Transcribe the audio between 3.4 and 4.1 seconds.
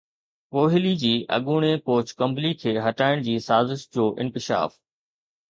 سازش جو